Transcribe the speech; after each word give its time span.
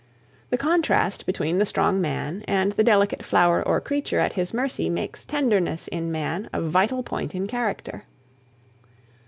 The 0.49 0.57
contrast 0.57 1.27
between 1.27 1.59
the 1.59 1.65
strong 1.67 2.01
man 2.01 2.43
and 2.47 2.71
the 2.71 2.83
delicate 2.83 3.23
flower 3.23 3.61
or 3.61 3.79
creature 3.79 4.19
at 4.19 4.33
his 4.33 4.51
mercy 4.51 4.89
makes 4.89 5.25
tenderness 5.25 5.87
in 5.89 6.11
man 6.11 6.49
a 6.51 6.59
vital 6.59 7.03
point 7.03 7.35
in 7.35 7.45
character. 7.45 8.05